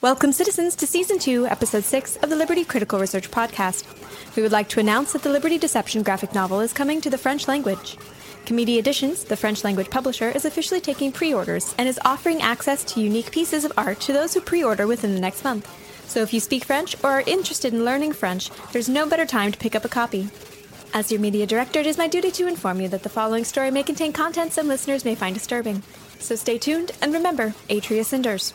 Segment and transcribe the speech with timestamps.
[0.00, 3.84] Welcome, citizens, to Season 2, Episode 6 of the Liberty Critical Research Podcast.
[4.36, 7.18] We would like to announce that the Liberty Deception graphic novel is coming to the
[7.18, 7.98] French language.
[8.46, 12.84] Comedy Editions, the French language publisher, is officially taking pre orders and is offering access
[12.84, 15.68] to unique pieces of art to those who pre order within the next month.
[16.08, 19.50] So if you speak French or are interested in learning French, there's no better time
[19.50, 20.28] to pick up a copy.
[20.94, 23.72] As your media director, it is my duty to inform you that the following story
[23.72, 25.82] may contain content some listeners may find disturbing.
[26.20, 28.54] So stay tuned and remember, Atreus endures.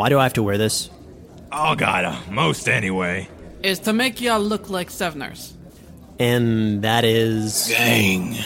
[0.00, 0.88] Why do I have to wear this?
[1.52, 3.28] Oh god, uh, most anyway.
[3.62, 5.52] Is to make y'all look like Seveners.
[6.18, 7.68] And that is.
[7.68, 8.38] Gang.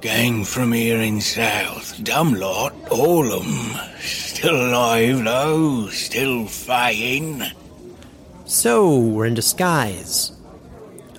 [0.00, 2.04] Gang from here in south.
[2.04, 3.80] Dumb lot, all of 'em.
[3.98, 5.88] Still alive, though.
[5.88, 7.42] Still fighting.
[8.44, 10.30] So, we're in disguise.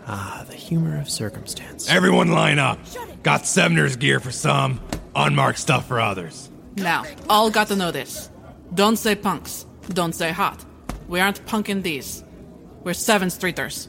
[0.08, 1.89] Ah, the humor of circumstance.
[1.89, 2.80] Everyone line up.
[3.22, 4.80] Got Sevener's gear for some,
[5.14, 6.50] unmarked stuff for others.
[6.78, 8.30] Now, all got to know this.
[8.73, 9.66] Don't say punks.
[9.89, 10.64] Don't say hot.
[11.08, 12.23] We aren't punking these.
[12.84, 13.88] We're Seven Streeters.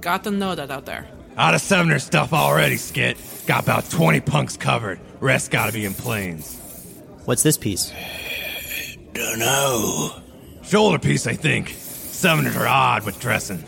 [0.00, 1.08] Got to know that out there.
[1.36, 3.16] Out of Sevener's stuff already, Skit.
[3.46, 5.00] Got about 20 punks covered.
[5.20, 6.60] Rest gotta be in planes.
[7.24, 7.92] What's this piece?
[9.12, 10.22] Dunno.
[10.62, 11.70] Shoulder piece, I think.
[11.70, 13.62] Seveners are odd with dressing.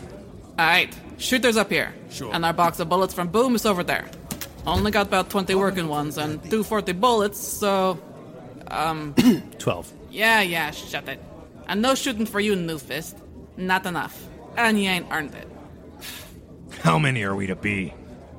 [0.59, 1.93] Alright, shooters up here.
[2.09, 2.33] Sure.
[2.33, 4.09] And our box of bullets from Boom is over there.
[4.65, 7.99] Only got about 20 working ones and 240 bullets, so.
[8.67, 9.13] Um.
[9.59, 9.93] 12.
[10.11, 11.19] Yeah, yeah, shut it.
[11.67, 13.17] And no shooting for you, New Fist.
[13.57, 14.27] Not enough.
[14.55, 15.47] And you ain't earned it.
[16.81, 17.93] How many are we to be?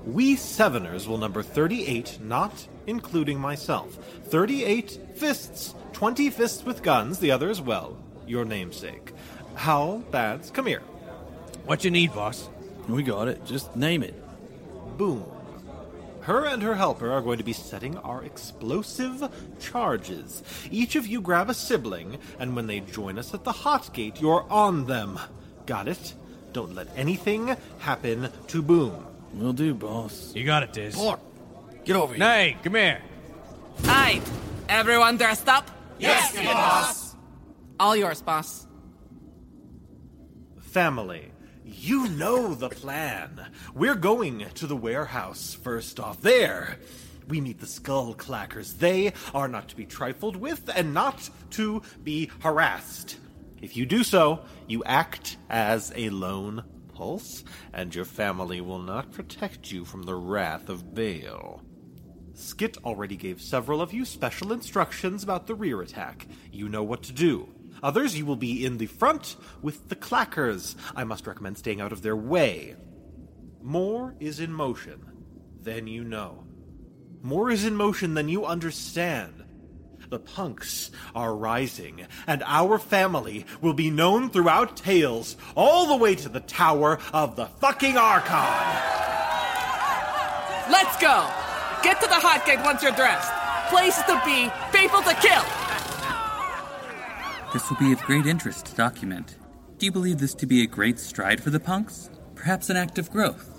[0.06, 3.94] We Seveners will number 38, not including myself.
[4.24, 5.74] 38 fists.
[5.92, 7.96] 20 fists with guns, the others, well,
[8.26, 9.12] your namesake.
[9.56, 10.82] Howell, Badz, come here.
[11.66, 12.48] What you need, boss?
[12.88, 13.44] We got it.
[13.44, 14.14] Just name it.
[14.96, 15.26] Boom.
[16.28, 20.42] Her and her helper are going to be setting our explosive charges.
[20.70, 24.20] Each of you grab a sibling, and when they join us at the hot gate,
[24.20, 25.18] you're on them.
[25.64, 26.12] Got it?
[26.52, 29.06] Don't let anything happen to Boom.
[29.32, 30.34] Will do, boss.
[30.34, 30.96] You got it, Diz.
[31.86, 32.22] Get over here.
[32.22, 33.00] Hey, come here.
[33.84, 34.22] Alright,
[34.68, 35.70] everyone dressed up?
[35.98, 37.16] Yes, boss.
[37.80, 38.66] All yours, boss.
[40.60, 41.32] Family,
[41.68, 43.46] you know the plan.
[43.74, 46.22] We're going to the warehouse first off.
[46.22, 46.78] There,
[47.28, 48.78] we meet the skull clackers.
[48.78, 53.18] They are not to be trifled with and not to be harassed.
[53.60, 56.64] If you do so, you act as a lone
[56.94, 61.62] pulse, and your family will not protect you from the wrath of Baal.
[62.32, 66.26] Skit already gave several of you special instructions about the rear attack.
[66.50, 67.52] You know what to do.
[67.82, 70.74] Others, you will be in the front with the clackers.
[70.96, 72.76] I must recommend staying out of their way.
[73.62, 75.04] More is in motion
[75.60, 76.44] than you know.
[77.22, 79.44] More is in motion than you understand.
[80.10, 86.14] The punks are rising, and our family will be known throughout tales all the way
[86.14, 88.94] to the tower of the fucking Archon.
[90.70, 91.28] Let's go!
[91.82, 93.30] Get to the hot gate once you're dressed.
[93.68, 95.67] Places to be, people to kill!
[97.52, 99.36] This will be of great interest to document.
[99.78, 102.10] Do you believe this to be a great stride for the punks?
[102.34, 103.58] Perhaps an act of growth?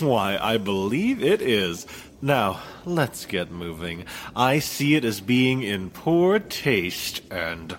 [0.00, 1.86] Why, I believe it is.
[2.22, 4.04] Now, let's get moving.
[4.34, 7.76] I see it as being in poor taste and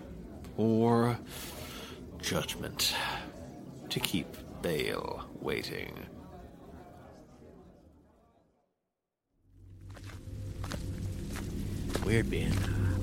[0.55, 1.17] poor
[2.21, 2.93] judgment
[3.89, 4.27] to keep
[4.61, 6.05] Baal waiting.
[12.05, 12.53] Weird being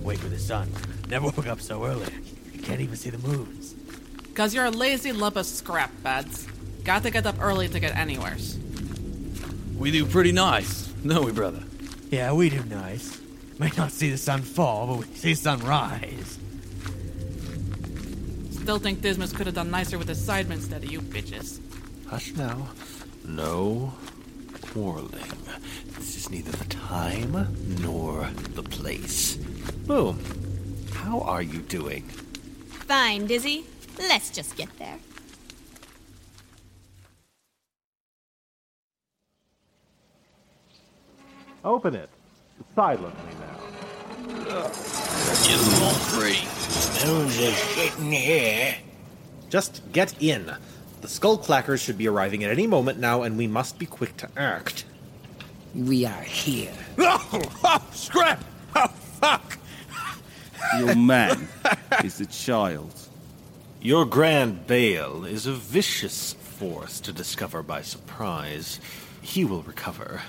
[0.03, 0.71] awake with the sun.
[1.09, 2.07] Never woke up so early.
[2.65, 3.75] You can't even see the moons.
[4.35, 6.49] Cause you're a lazy lump of scrap, Badz.
[6.83, 8.59] Got to get up early to get anywheres.
[9.77, 11.63] We do pretty nice, don't we, brother?
[12.09, 13.21] Yeah, we do nice.
[13.59, 16.39] May not see the sun fall, but we see the sun rise.
[18.53, 21.61] Still think Dismas could have done nicer with his sidemen instead of you bitches.
[22.07, 22.69] Hush now.
[23.27, 23.93] No
[24.63, 25.11] quarreling.
[25.99, 29.37] This is neither the time nor the place.
[29.87, 30.19] Boom.
[30.95, 32.09] How are you doing?
[32.87, 33.65] Fine, Dizzy.
[33.99, 34.99] Let's just get there.
[41.65, 42.11] Open it.
[42.75, 43.11] Silently
[43.41, 44.69] now.
[46.11, 46.35] free.
[46.35, 48.77] Smells of shit in here.
[49.49, 50.53] Just get in.
[51.01, 54.17] The skull clackers should be arriving at any moment now, and we must be quick
[54.19, 54.85] to act.
[55.75, 56.73] We are here.
[56.99, 58.45] Oh, oh, scrap!
[58.77, 59.59] Oh, fuck!
[60.79, 61.49] Your man
[62.03, 62.93] is a child.
[63.81, 68.81] Your Grand Baal is a vicious force to discover by surprise.
[69.21, 70.23] He will recover.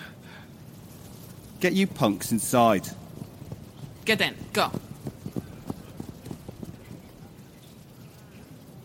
[1.59, 2.89] Get you punks inside.
[4.05, 4.35] Get in.
[4.53, 4.71] Go.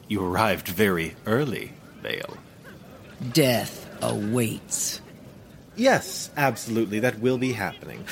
[0.09, 1.73] You arrived very early,
[2.03, 2.37] Baal.
[3.33, 5.01] Death awaits.
[5.77, 8.05] Yes, absolutely, that will be happening.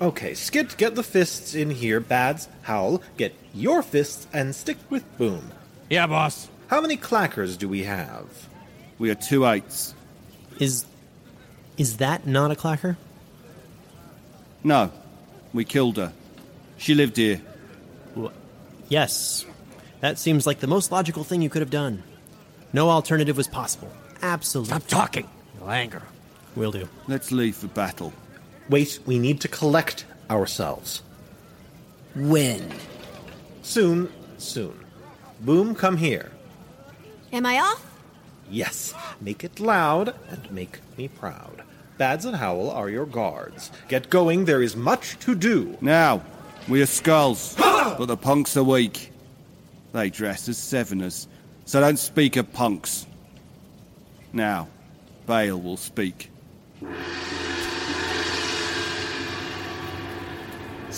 [0.00, 2.00] Okay, Skit, get the fists in here.
[2.00, 5.50] Badz, Howell, get your fists and stick with Boom.
[5.90, 6.48] Yeah, boss.
[6.68, 8.26] How many clackers do we have?
[8.98, 9.94] We are two eights.
[10.60, 10.84] Is
[11.76, 12.96] is that not a clacker?
[14.62, 14.92] No,
[15.52, 16.12] we killed her.
[16.76, 17.40] She lived here.
[18.88, 19.46] Yes.
[20.00, 22.02] That seems like the most logical thing you could have done.
[22.72, 23.90] No alternative was possible.
[24.22, 24.70] Absolutely.
[24.70, 25.28] Stop talking.
[25.58, 26.02] You'll anger.
[26.56, 26.88] Will do.
[27.06, 28.12] Let's leave for battle.
[28.68, 31.02] Wait, we need to collect ourselves.
[32.14, 32.70] When?
[33.62, 34.78] Soon, soon.
[35.40, 36.30] Boom, come here.
[37.32, 37.84] Am I off?
[38.50, 41.62] Yes, make it loud and make me proud.
[41.98, 43.70] Badz and Howell are your guards.
[43.88, 45.76] Get going, there is much to do.
[45.80, 46.22] Now,
[46.68, 49.12] we are skulls, but the punks are weak.
[49.92, 51.26] They dress as Seveners,
[51.64, 53.06] so don't speak of punks.
[54.32, 54.68] Now,
[55.26, 56.30] Baal will speak.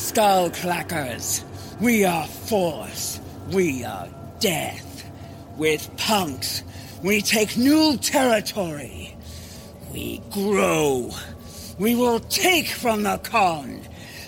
[0.00, 1.44] Skull clackers.
[1.78, 3.20] We are force.
[3.50, 4.08] We are
[4.40, 5.08] death.
[5.56, 6.64] With punks,
[7.02, 9.14] we take new territory.
[9.92, 11.10] We grow.
[11.78, 13.82] We will take from the Khan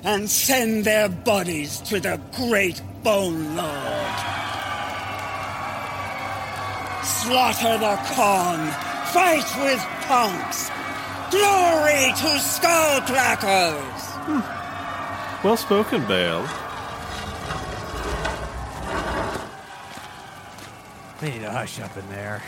[0.04, 4.18] and send their bodies to the great Bone Lord.
[7.02, 8.70] Slaughter the Khan.
[9.10, 10.70] Fight with punks.
[11.30, 14.02] Glory to Skull clackers.
[14.26, 14.61] Hmm.
[15.44, 16.46] Well spoken, Baal.
[21.20, 22.42] They need to hush up in there.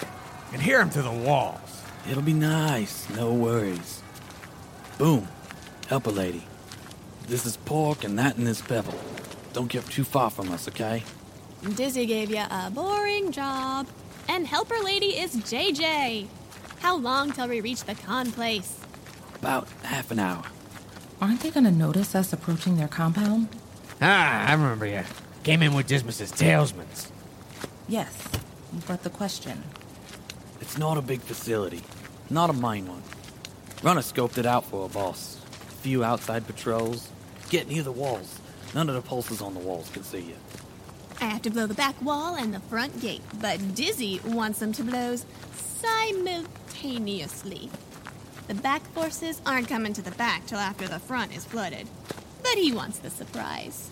[0.49, 1.83] I can hear him through the walls.
[2.09, 4.01] It'll be nice, no worries.
[4.97, 5.27] Boom.
[5.89, 6.45] Help a lady.
[7.27, 8.95] This is pork and that in this pebble.
[9.53, 11.03] Don't get too far from us, okay?
[11.75, 13.89] Dizzy gave you a boring job.
[14.29, 16.29] And helper lady is JJ.
[16.79, 18.79] How long till we reach the con place?
[19.37, 20.45] About half an hour.
[21.21, 23.49] Aren't they gonna notice us approaching their compound?
[24.01, 25.03] Ah, I remember you.
[25.43, 27.11] Came in with Dismas's talesmans.
[27.89, 28.29] Yes,
[28.87, 29.63] but the question.
[30.61, 31.83] It's not a big facility.
[32.31, 33.03] Not a mine one.
[33.83, 35.39] Runner scoped it out for a boss.
[35.69, 37.09] A few outside patrols.
[37.51, 38.39] Get near the walls.
[38.75, 40.37] None of the pulses on the walls can see you.
[41.21, 44.73] I have to blow the back wall and the front gate, but Dizzy wants them
[44.73, 45.17] to blow
[45.81, 47.71] simultaneously.
[48.47, 51.89] The back forces aren't coming to the back till after the front is flooded.
[52.43, 53.91] But he wants the surprise.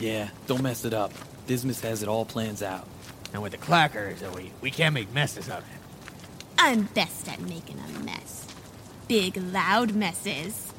[0.00, 1.12] Yeah, don't mess it up.
[1.46, 2.86] Dismas has it all plans out.
[3.32, 5.78] And with the clackers, we, we can't make messes of it.
[6.58, 8.46] I'm best at making a mess.
[9.06, 10.72] Big, loud messes.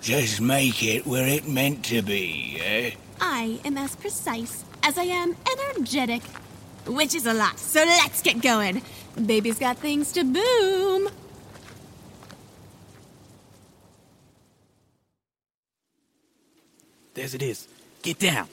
[0.00, 2.90] Just make it where it meant to be, eh?
[3.20, 6.22] I am as precise as I am energetic.
[6.86, 8.82] Which is a lot, so let's get going.
[9.24, 11.08] Baby's got things to boom.
[17.26, 17.66] There's it is.
[18.02, 18.46] Get down.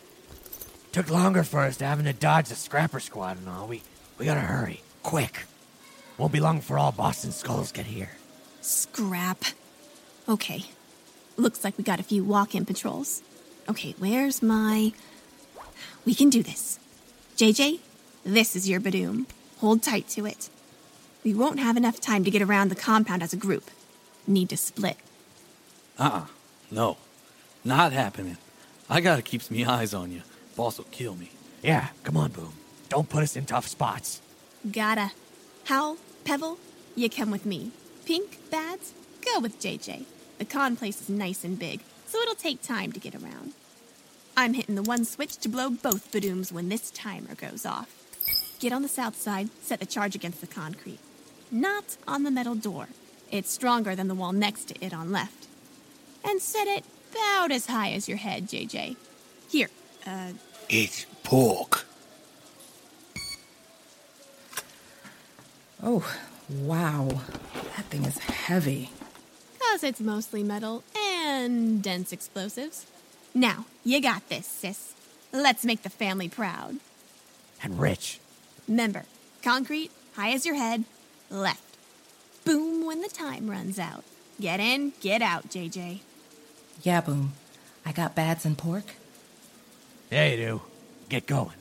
[0.93, 3.67] Took longer for us to having to dodge the scrapper squad and all.
[3.67, 3.83] We,
[4.17, 4.81] we gotta hurry.
[5.03, 5.45] Quick.
[6.17, 8.09] Won't be long for all Boston skulls get here.
[8.61, 9.45] Scrap.
[10.27, 10.65] Okay.
[11.37, 13.21] Looks like we got a few walk in patrols.
[13.69, 14.91] Okay, where's my.
[16.03, 16.79] We can do this.
[17.37, 17.77] JJ,
[18.23, 19.27] this is your Badoom.
[19.59, 20.49] Hold tight to it.
[21.23, 23.69] We won't have enough time to get around the compound as a group.
[24.25, 24.97] Need to split.
[25.99, 26.25] Uh uh
[26.71, 26.97] No.
[27.63, 28.37] Not happening.
[28.89, 30.21] I gotta keep me eyes on you.
[30.55, 31.31] Boss will kill me.
[31.61, 32.53] Yeah, come on, Boom.
[32.89, 34.21] Don't put us in tough spots.
[34.69, 35.11] Gotta.
[35.65, 36.57] Howell, Pebble,
[36.95, 37.71] you come with me.
[38.05, 38.91] Pink, Badz,
[39.25, 40.03] go with JJ.
[40.37, 43.53] The con place is nice and big, so it'll take time to get around.
[44.35, 47.89] I'm hitting the one switch to blow both badooms when this timer goes off.
[48.59, 50.99] Get on the south side, set the charge against the concrete.
[51.51, 52.89] Not on the metal door.
[53.31, 55.47] It's stronger than the wall next to it on left.
[56.23, 58.95] And set it about as high as your head, JJ.
[59.49, 59.69] Here,
[60.05, 60.31] uh,
[60.69, 61.85] It's pork.
[65.81, 66.05] Oh,
[66.49, 67.07] wow.
[67.75, 68.89] That thing is heavy.
[69.59, 72.85] cause it's mostly metal and dense explosives.
[73.33, 74.93] Now, you got this, sis.
[75.31, 76.77] Let's make the family proud.
[77.61, 78.19] And rich.
[78.67, 79.03] Remember,
[79.41, 80.83] concrete, high as your head,
[81.29, 81.61] left.
[82.45, 84.03] Boom when the time runs out.
[84.39, 85.99] Get in, get out, JJ.
[86.83, 87.33] Yeah, Boom.
[87.85, 88.83] I got Badz and pork.
[90.11, 90.61] Yeah, you do.
[91.09, 91.51] Get going.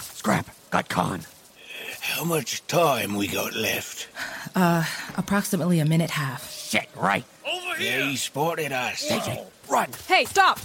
[0.00, 1.20] Scrap, got con.
[2.00, 4.08] How much time we got left?
[4.56, 4.82] Uh,
[5.16, 6.50] approximately a minute half.
[6.50, 7.24] Shit, right.
[7.46, 8.00] Over here!
[8.00, 9.06] Yeah, He spotted us.
[9.08, 9.88] JJ, run.
[10.08, 10.58] Hey, stop!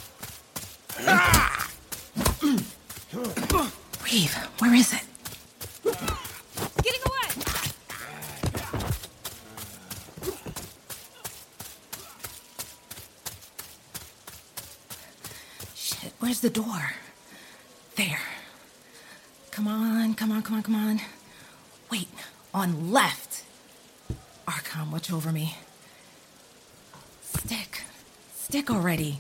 [4.04, 5.04] Reeve, where is it?
[6.82, 7.44] Getting away!
[15.76, 16.92] Shit, where's the door?
[17.96, 18.20] There.
[19.52, 21.00] Come on, come on, come on, come on.
[21.90, 22.10] Wait,
[22.54, 23.46] on left.
[24.46, 25.56] Archon, watch over me.
[27.22, 27.84] Stick.
[28.36, 29.20] Stick already.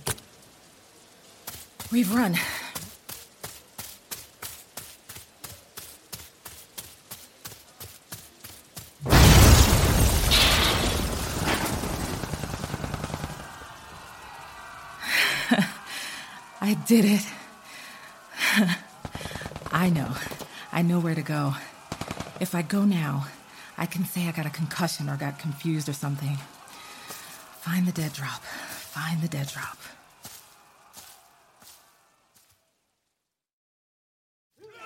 [1.94, 2.36] We've run.
[16.64, 17.28] I did it.
[19.74, 20.14] I know.
[20.72, 21.56] I know where to go.
[22.40, 23.28] If I go now,
[23.78, 26.38] I can say I got a concussion or got confused or something.
[27.60, 28.42] Find the dead drop.
[28.42, 29.78] Find the dead drop.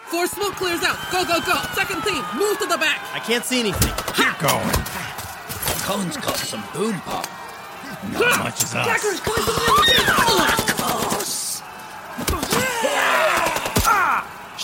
[0.06, 0.98] Four smoke clears out.
[1.12, 1.62] Go, go, go.
[1.76, 3.08] Second team, move to the back.
[3.14, 3.94] I can't see anything.
[4.16, 4.74] Keep going.
[5.86, 7.28] Con's got some boom pop.
[8.14, 8.88] Not much as us.
[8.88, 9.68] Clackers coming from the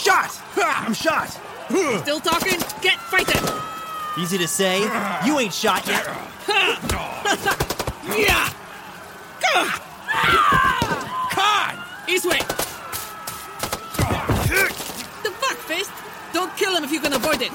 [0.03, 0.41] Shot!
[0.57, 1.29] I'm shot!
[2.01, 2.59] Still talking?
[2.81, 3.41] Get fighting.
[4.21, 4.81] Easy to say.
[5.25, 6.05] You ain't shot yet.
[8.17, 8.49] Yeah.
[11.31, 11.77] Con!
[12.09, 12.39] East way.
[15.23, 15.91] The fuck, Fist?
[16.33, 17.53] Don't kill him if you can avoid it.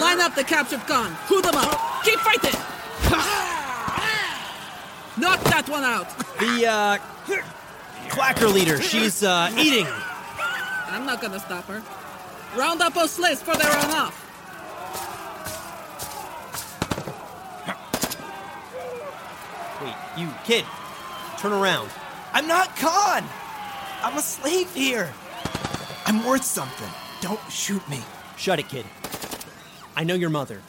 [0.00, 1.14] Line up the captured con.
[1.26, 2.02] Pull them up.
[2.04, 2.58] Keep fighting.
[5.18, 6.08] Knock that one out.
[6.42, 6.98] The, uh.
[8.08, 9.86] Clacker leader, she's, uh, eating.
[10.88, 11.80] I'm not gonna stop her.
[12.58, 14.18] Round up those slaves before they run off.
[19.82, 20.64] Wait, you kid.
[21.38, 21.88] Turn around.
[22.32, 23.24] I'm not Khan!
[24.02, 25.12] I'm a slave here!
[26.06, 26.90] I'm worth something.
[27.20, 28.00] Don't shoot me.
[28.36, 28.84] Shut it, kid.
[29.94, 30.60] I know your mother.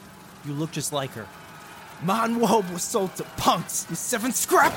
[0.44, 1.26] You look just like her.
[2.04, 4.72] Mon Wobe was sold to punks, you seven scrap!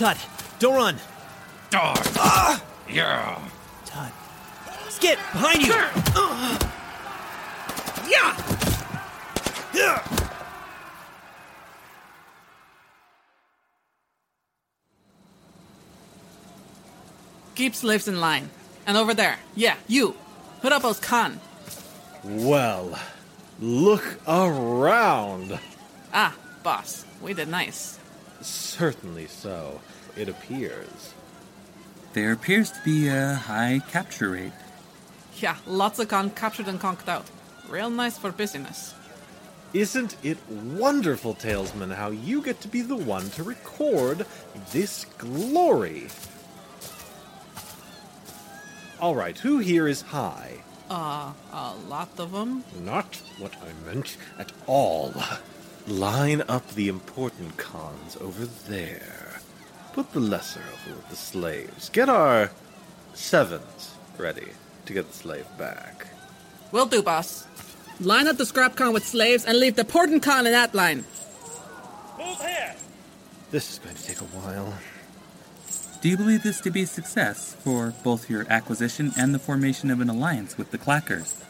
[0.00, 0.16] Shit.
[0.16, 0.26] Tut,
[0.58, 0.96] don't run.
[1.68, 1.98] Dog.
[2.16, 2.62] Ah!
[2.88, 3.38] Yeah.
[3.84, 4.10] Tut.
[4.88, 5.74] Skit, behind you!
[8.08, 10.02] Yeah.
[17.54, 18.48] Keep slaves in line.
[18.86, 20.14] And over there, yeah, you.
[20.62, 21.40] Put up those con.
[22.24, 22.98] Well,
[23.60, 25.58] look around.
[26.14, 27.99] Ah, boss, we did nice.
[28.40, 29.80] Certainly so,
[30.16, 31.14] it appears.
[32.12, 34.52] There appears to be a high capture rate.
[35.36, 37.26] Yeah, lots of con captured and conked out.
[37.68, 38.94] Real nice for business.
[39.72, 44.26] Isn't it wonderful, Talesman, how you get to be the one to record
[44.72, 46.08] this glory?
[48.98, 50.56] All right, who here is high?
[50.90, 52.64] Uh, a lot of them.
[52.80, 55.14] Not what I meant at all.
[55.86, 59.40] Line up the important cons over there.
[59.92, 61.88] Put the lesser over with the slaves.
[61.88, 62.50] Get our
[63.14, 64.48] sevens ready
[64.86, 66.06] to get the slave back.
[66.72, 67.46] Will do, boss.
[67.98, 71.04] Line up the scrap con with slaves and leave the portent con in that line.
[72.18, 72.74] Move here!
[73.50, 74.74] This is going to take a while.
[76.00, 79.90] Do you believe this to be a success for both your acquisition and the formation
[79.90, 81.42] of an alliance with the Clackers?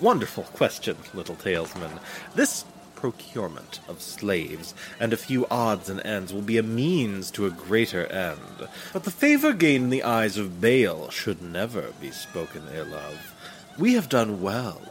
[0.00, 1.98] Wonderful question, little talesman.
[2.34, 2.64] This
[3.00, 7.50] procurement of slaves and a few odds and ends will be a means to a
[7.50, 8.68] greater end.
[8.92, 13.34] But the favor gained in the eyes of Baal should never be spoken ill of.
[13.78, 14.82] We have done well,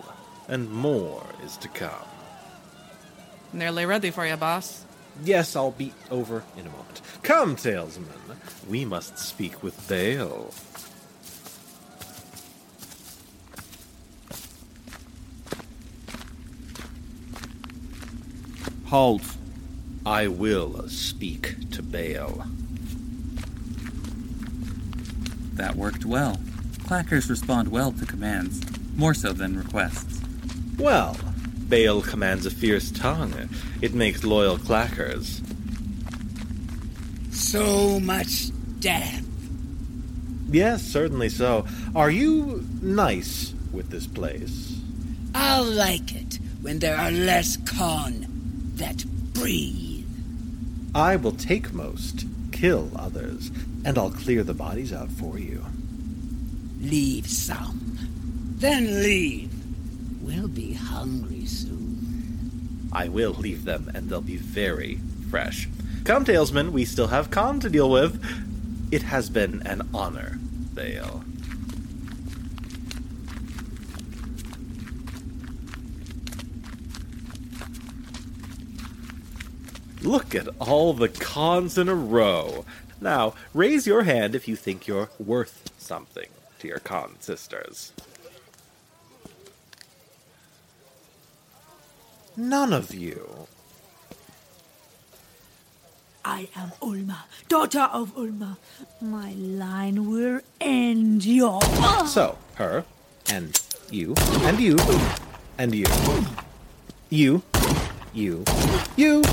[0.48, 2.10] and more is to come.
[3.54, 4.84] Nearly ready for you, boss.
[5.24, 7.02] Yes, I'll be over in a moment.
[7.22, 8.08] Come, talesman.
[8.68, 10.52] We must speak with Baal.
[18.90, 19.22] Halt.
[20.04, 22.44] I will speak to Baal.
[25.54, 26.38] That worked well.
[26.88, 28.62] Clackers respond well to commands,
[28.96, 30.20] more so than requests.
[30.80, 31.16] Well,
[31.70, 33.50] Baal commands a fierce tongue.
[33.80, 35.40] It makes loyal clackers.
[37.32, 39.24] So much death.
[40.50, 41.68] Yes, certainly so.
[41.96, 44.82] Are you nice with this place?
[45.36, 48.29] I'll like it when there are less con
[48.80, 50.06] that breathe.
[50.96, 53.52] I will take most, kill others,
[53.86, 55.64] and I'll clear the bodies out for you.
[56.82, 57.98] Leave some.
[58.56, 59.52] Then leave.
[60.22, 62.90] We'll be hungry soon.
[62.92, 65.70] I will leave them, and they'll be very fresh.
[66.06, 68.24] Come, talesman, we still have con to deal with.
[68.92, 70.40] It has been an honor,
[70.74, 71.24] Baal.
[80.02, 82.66] Look at all the cons in a row.
[83.02, 86.28] Now, raise your hand if you think you're worth something
[86.60, 87.92] to your con sisters.
[92.38, 93.48] None of you.
[96.24, 98.58] I am Ulma, daughter of Ulma.
[99.02, 101.62] My line will end your.
[102.06, 102.86] So, her,
[103.30, 104.14] and you,
[104.44, 104.78] and you,
[105.58, 105.88] and you,
[107.10, 107.42] you,
[108.14, 108.44] you,
[108.96, 109.24] you,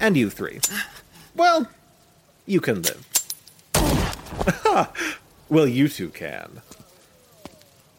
[0.00, 0.60] and you three.
[1.34, 1.68] Well,
[2.46, 3.06] you can live.
[5.48, 6.62] well, you two can.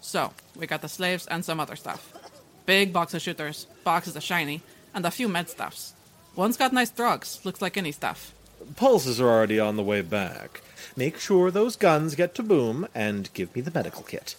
[0.02, 2.14] So, we got the slaves and some other stuff.
[2.66, 4.62] Big box of shooters, boxes of shiny,
[4.94, 5.94] and a few med stuffs.
[6.36, 8.34] One's got nice drugs, looks like any stuff.
[8.76, 10.62] Pulses are already on the way back.
[10.96, 14.36] Make sure those guns get to boom, and give me the medical kit.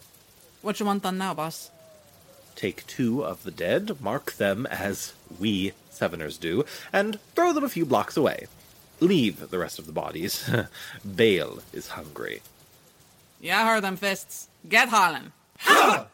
[0.63, 1.71] What you want done now, boss?
[2.57, 7.69] Take two of the dead, mark them as we Seveners do, and throw them a
[7.69, 8.47] few blocks away.
[9.01, 10.49] Leave the rest of the bodies.
[11.05, 12.43] Baal is hungry.
[13.41, 14.49] Yeah, heard them fists.
[14.69, 15.33] Get hauling.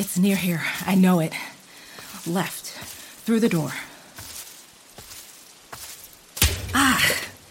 [0.00, 0.62] It's near here.
[0.86, 1.34] I know it.
[2.26, 2.64] Left.
[3.26, 3.70] Through the door.
[6.74, 7.04] Ah!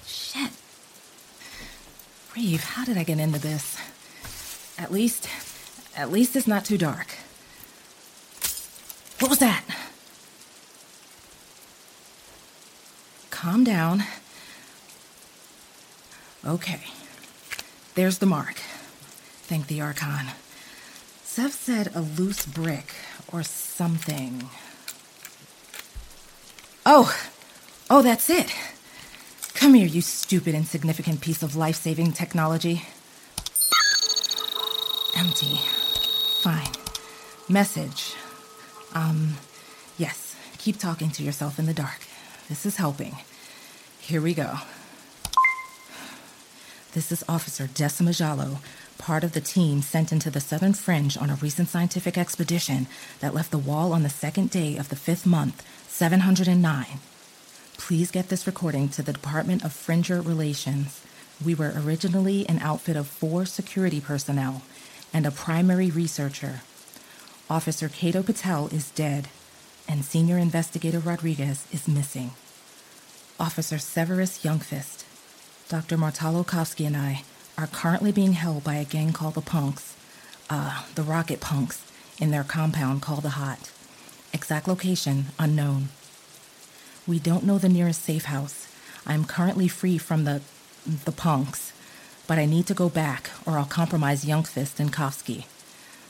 [0.07, 0.49] Shit.
[2.35, 3.78] Reeve, how did I get into this?
[4.79, 5.27] At least.
[5.95, 7.07] At least it's not too dark.
[9.19, 9.63] What was that?
[13.29, 14.03] Calm down.
[16.45, 16.81] Okay.
[17.95, 18.55] There's the mark.
[19.49, 20.27] Thank the Archon.
[21.23, 22.93] Sev said a loose brick
[23.31, 24.49] or something.
[26.85, 27.13] Oh!
[27.89, 28.53] Oh, that's it!
[29.53, 32.83] Come here, you stupid, insignificant piece of life saving technology.
[35.19, 35.59] Empty.
[36.43, 36.71] Fine.
[37.49, 38.15] Message.
[38.93, 39.33] Um,
[39.97, 40.37] yes.
[40.59, 42.07] Keep talking to yourself in the dark.
[42.47, 43.17] This is helping.
[43.99, 44.59] Here we go.
[46.93, 48.59] This is Officer Decima Jalloh,
[48.97, 52.87] part of the team sent into the Southern Fringe on a recent scientific expedition
[53.19, 56.85] that left the wall on the second day of the fifth month, 709.
[57.77, 61.03] Please get this recording to the Department of Fringer Relations.
[61.43, 64.61] We were originally an outfit of four security personnel
[65.13, 66.61] and a primary researcher.
[67.49, 69.27] Officer Cato Patel is dead,
[69.87, 72.31] and Senior Investigator Rodriguez is missing.
[73.39, 75.05] Officer Severous Youngfist,
[75.67, 75.97] Dr.
[75.97, 77.23] Martollow Kovski, and I
[77.57, 79.95] are currently being held by a gang called the Punks,
[80.49, 81.83] uh, the Rocket Punks,
[82.19, 83.71] in their compound called the Hot.
[84.33, 85.89] Exact location unknown.
[87.07, 88.67] We don't know the nearest safe house.
[89.05, 90.41] I am currently free from the
[91.05, 91.71] the punks,
[92.29, 95.45] but I need to go back or I'll compromise Youngfist and Kovski.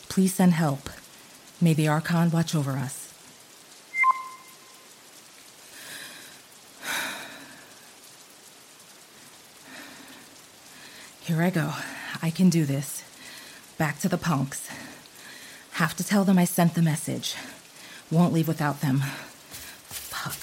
[0.09, 0.89] Please send help.
[1.61, 3.13] May the Archon watch over us.
[11.21, 11.71] Here I go.
[12.21, 13.01] I can do this.
[13.77, 14.69] Back to the punks.
[15.75, 17.35] Have to tell them I sent the message.
[18.11, 19.03] Won't leave without them.
[19.87, 20.35] Fuck.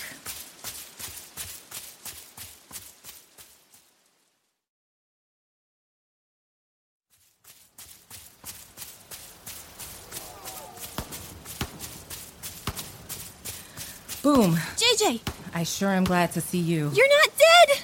[14.27, 14.57] Boom.
[14.75, 15.21] JJ,
[15.55, 16.91] I sure am glad to see you.
[16.93, 17.79] you're not dead!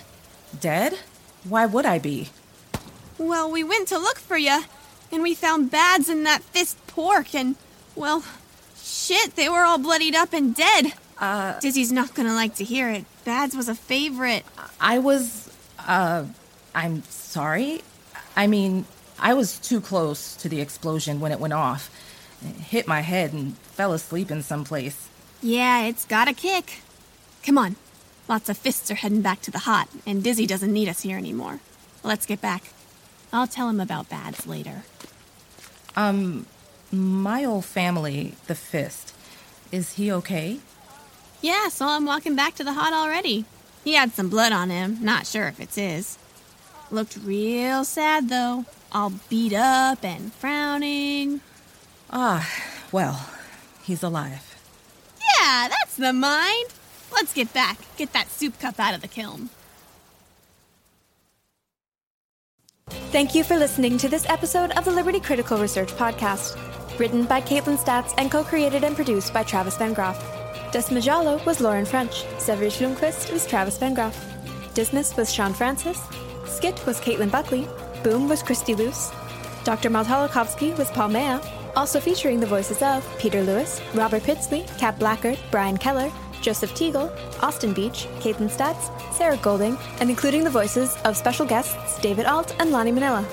[0.59, 0.98] dead?
[1.44, 2.31] Why would I be?
[3.16, 4.64] Well, we went to look for you,
[5.12, 7.55] and we found Badz in that fist pork, and,
[7.94, 8.24] well,
[8.74, 10.94] Shit, they were all bloodied up and dead.
[11.16, 13.05] Uh, Dizzy's not gonna like to hear it.
[13.24, 14.44] Badz was a favorite.
[14.81, 16.24] I was, uh,
[16.74, 17.83] I'm sorry.
[18.35, 21.88] I mean, I was too close to the explosion when it went off.
[22.44, 25.09] It hit my head and fell asleep in some place.
[25.42, 26.83] Yeah, it's got a kick.
[27.44, 27.74] Come on.
[28.28, 31.18] Lots of fists are heading back to the hot, and Dizzy doesn't need us here
[31.18, 31.59] anymore.
[32.05, 32.62] Let's get back.
[33.33, 34.85] I'll tell him about Badz later.
[35.96, 36.46] Um,
[36.92, 39.14] my old family, the Fist,
[39.72, 40.61] is he okay?
[41.40, 43.44] Yeah, saw him walking back to the hot already.
[43.83, 46.18] He had some blood on him, not sure if it's his.
[46.92, 48.64] Looked real sad, though.
[48.92, 51.40] All beat up and frowning.
[52.11, 52.48] Ah,
[52.92, 53.28] well,
[53.83, 54.51] he's alive.
[55.42, 56.66] Yeah, that's the mind.
[57.12, 57.76] Let's get back.
[57.96, 59.50] Get that soup cup out of the kiln.
[63.11, 66.57] Thank you for listening to this episode of the Liberty Critical Research Podcast.
[66.96, 70.16] Written by Kaitlin Statz and co created and produced by Travis Vengroff.
[70.70, 72.24] Desmajalo was Lauren French.
[72.38, 74.16] Severous Lundquist was Travis Van Groff.
[74.74, 76.00] Dismas was Sean Francis.
[76.46, 77.66] Skit was Caitlin Buckley.
[78.05, 79.11] Boom was Christy Luse.
[79.64, 79.90] Dr.
[79.90, 81.62] Martollow Kovski was Paul Mella.
[81.74, 87.11] Also featuring the voices of Peter Lewis, Robert Pittsley, Cap Blackard, Bryan Keller, Joseph Teagle,
[87.42, 92.54] Austin Beach, Kaitlin Statz, Sarah Golding, and including the voices of special guests David Ault
[92.58, 93.24] and Lani Minella.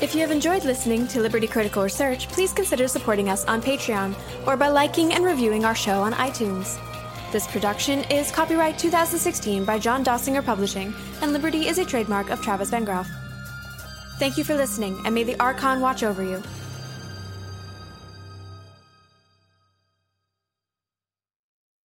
[0.00, 4.14] If you have enjoyed listening to Liberty Critical Research, please consider supporting us on Patreon
[4.46, 6.78] or by liking and reviewing our show on iTunes.
[7.32, 12.42] This production is copyright 2016 by John Dossinger Publishing, and Liberty is a trademark of
[12.42, 13.08] Travis Vengroff.
[14.18, 16.42] Thank you for listening, and may the Archon watch over you.